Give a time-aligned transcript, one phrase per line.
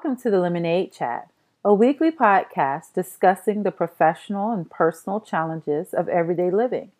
[0.00, 1.28] Welcome to the Lemonade Chat,
[1.64, 6.92] a weekly podcast discussing the professional and personal challenges of everyday living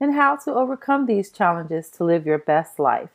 [0.00, 3.10] and how to overcome these challenges to live your best life.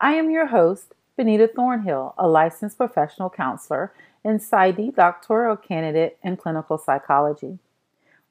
[0.00, 3.92] I am your host, Benita Thornhill, a licensed professional counselor
[4.24, 7.58] and PsyD doctoral candidate in clinical psychology.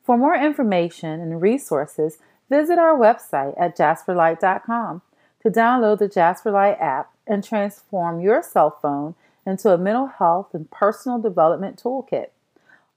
[0.04, 2.18] For more information and resources,
[2.50, 5.04] visit our website at jasperlight.com
[5.44, 9.14] to download the Jasperlight app and transform your cell phone
[9.46, 12.30] into a mental health and personal development toolkit.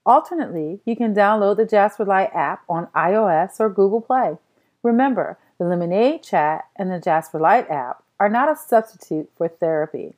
[0.04, 4.38] Alternately, you can download the Jasper Jasperlight app on iOS or Google Play.
[4.82, 10.14] Remember, the Lemonade Chat and the Jasper Jasperlight app are not a substitute for therapy.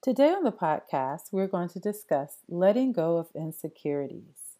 [0.00, 4.56] Today on the podcast, we're going to discuss letting go of insecurities.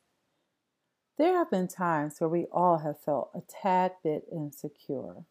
[1.16, 5.24] There have been times where we all have felt a tad bit insecure.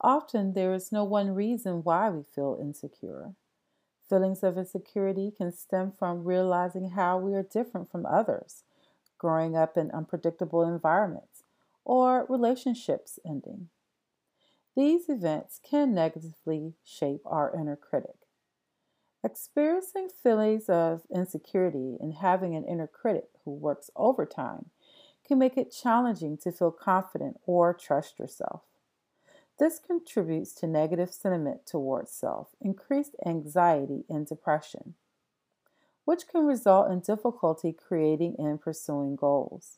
[0.00, 3.34] Often there is no one reason why we feel insecure.
[4.08, 8.64] Feelings of insecurity can stem from realizing how we are different from others,
[9.18, 11.44] growing up in unpredictable environments,
[11.84, 13.68] or relationships ending.
[14.74, 18.16] These events can negatively shape our inner critic.
[19.22, 24.70] Experiencing feelings of insecurity and having an inner critic who works overtime
[25.26, 28.62] can make it challenging to feel confident or trust yourself.
[29.60, 34.94] This contributes to negative sentiment towards self, increased anxiety, and depression,
[36.06, 39.76] which can result in difficulty creating and pursuing goals.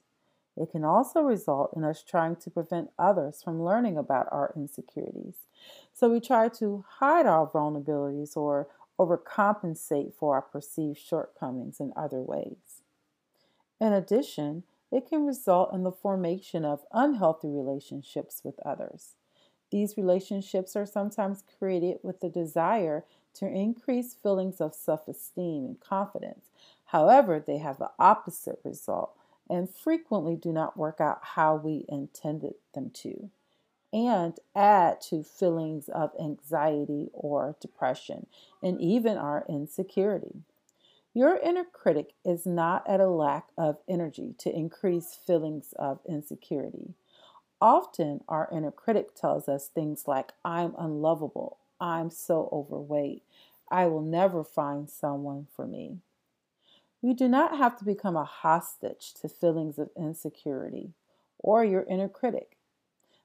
[0.56, 5.48] It can also result in us trying to prevent others from learning about our insecurities.
[5.92, 8.69] So we try to hide our vulnerabilities or
[9.00, 12.83] overcompensate for our perceived shortcomings in other ways.
[13.80, 19.16] In addition, it can result in the formation of unhealthy relationships with others.
[19.73, 25.81] These relationships are sometimes created with the desire to increase feelings of self esteem and
[25.81, 26.50] confidence.
[26.84, 29.16] However, they have the opposite result
[29.49, 33.31] and frequently do not work out how we intended them to,
[33.94, 38.27] and add to feelings of anxiety or depression,
[38.62, 40.43] and even our insecurity.
[41.15, 46.94] Your inner critic is not at a lack of energy to increase feelings of insecurity.
[47.62, 53.23] Often, our inner critic tells us things like, I'm unlovable, I'm so overweight,
[53.71, 55.99] I will never find someone for me.
[57.00, 60.91] You do not have to become a hostage to feelings of insecurity
[61.39, 62.56] or your inner critic.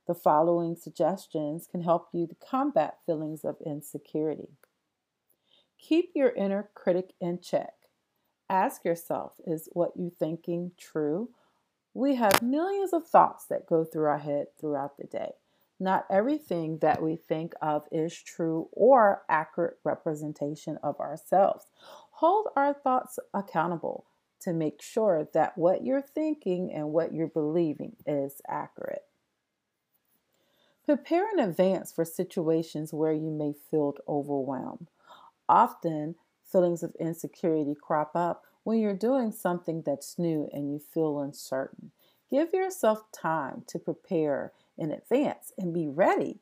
[0.06, 4.50] The following suggestions can help you to combat feelings of insecurity.
[5.80, 7.74] Keep your inner critic in check.
[8.52, 11.30] Ask yourself, is what you're thinking true
[11.97, 15.31] we have millions of thoughts that go through our head throughout the day.
[15.80, 21.66] Not everything that we think of is true or accurate representation of ourselves.
[22.12, 24.06] Hold our thoughts accountable
[24.41, 29.06] to make sure that what you're thinking and what you're believing is accurate.
[30.86, 34.90] Prepare in advance for situations where you may feel overwhelmed.
[35.50, 36.13] Often,
[36.44, 41.89] feelings of insecurity crop up when you're doing something that's new and you feel uncertain.
[42.29, 46.39] Give yourself time to prepare in advance and be ready.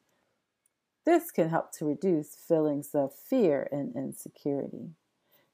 [1.05, 4.89] This can help to reduce feelings of fear and insecurity.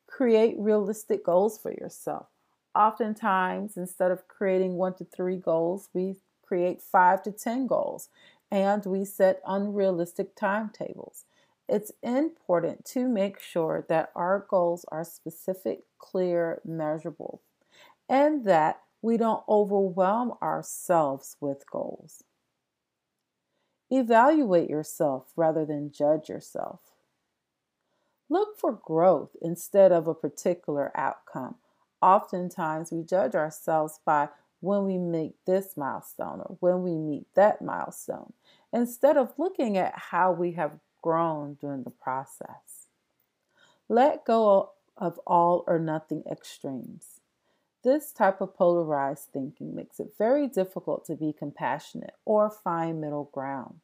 [0.07, 2.27] Create realistic goals for yourself.
[2.73, 8.07] Oftentimes, instead of creating one to three goals, we create five to 10 goals
[8.49, 11.25] and we set unrealistic timetables
[11.71, 17.41] it's important to make sure that our goals are specific, clear, measurable,
[18.09, 22.25] and that we don't overwhelm ourselves with goals.
[23.89, 26.81] Evaluate yourself rather than judge yourself.
[28.29, 31.55] Look for growth instead of a particular outcome.
[32.01, 34.28] Oftentimes, we judge ourselves by
[34.59, 38.34] when we meet this milestone or when we meet that milestone,
[38.73, 42.87] instead of looking at how we have grown during the process.
[43.89, 47.21] Let go of all or nothing extremes.
[47.83, 53.29] This type of polarized thinking makes it very difficult to be compassionate or find middle
[53.33, 53.79] ground.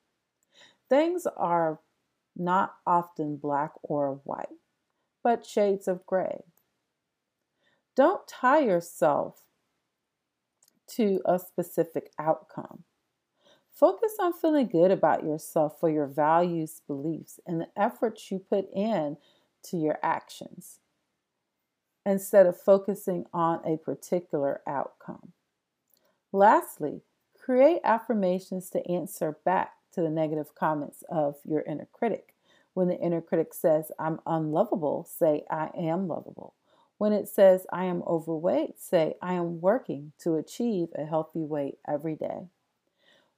[0.87, 1.79] Things are
[2.35, 4.47] not often black or white,
[5.23, 6.43] but shades of gray.
[7.95, 9.41] Don't tie yourself
[10.87, 12.83] to a specific outcome.
[13.77, 18.65] Focus on feeling good about yourself for your values, beliefs, and the efforts you put
[18.73, 19.17] in
[19.61, 20.79] to your actions
[22.03, 25.33] instead of focusing on a particular outcome.
[26.31, 27.01] Lastly,
[27.39, 32.33] create affirmations to answer back to the negative comments of your inner critic.
[32.73, 36.55] When the inner critic says, I'm unlovable, say, I am lovable.
[36.97, 41.77] When it says, I am overweight, say, I am working to achieve a healthy weight
[41.87, 42.47] every day.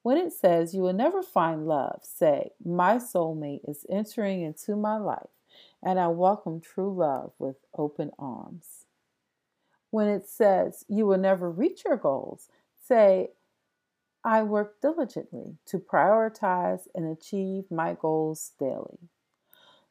[0.02, 4.98] When it says, You will never find love, say, My soulmate is entering into my
[4.98, 5.30] life,
[5.84, 8.86] and I welcome true love with open arms.
[9.92, 12.50] When it says, You will never reach your goals,
[12.88, 13.32] say,
[14.24, 19.10] I work diligently to prioritize and achieve my goals daily.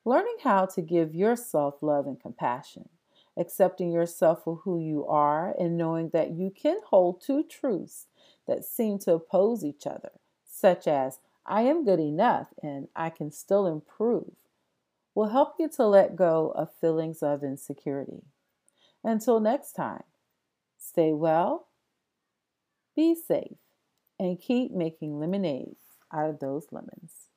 [0.05, 2.89] Learning how to give yourself love and compassion,
[3.37, 8.07] accepting yourself for who you are, and knowing that you can hold two truths
[8.49, 10.11] that seem to oppose each other,
[10.45, 14.33] such as I am good enough and I can still improve,
[15.15, 18.25] will help you to let go of feelings of insecurity.
[19.05, 20.03] Until next time,
[20.77, 21.69] stay well,
[22.97, 23.59] be safe,
[24.19, 25.77] and keep making lemonade
[26.13, 27.29] out of those lemons.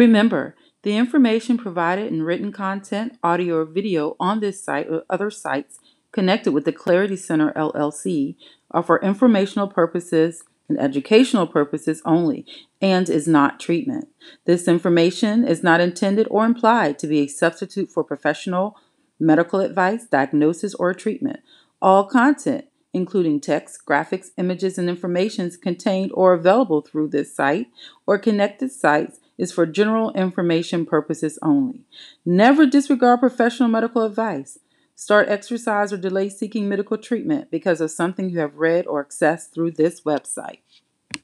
[0.00, 5.30] Remember, the information provided in written content, audio, or video on this site or other
[5.30, 5.78] sites
[6.10, 8.34] connected with the Clarity Center LLC
[8.70, 12.46] are for informational purposes and educational purposes only
[12.80, 14.08] and is not treatment.
[14.46, 18.78] This information is not intended or implied to be a substitute for professional
[19.18, 21.40] medical advice, diagnosis, or treatment.
[21.82, 22.64] All content,
[22.94, 27.66] including text, graphics, images, and information contained or available through this site
[28.06, 31.86] or connected sites is for general information purposes only.
[32.26, 34.58] Never disregard professional medical advice.
[34.94, 39.54] Start exercise or delay seeking medical treatment because of something you have read or accessed
[39.54, 40.58] through this website.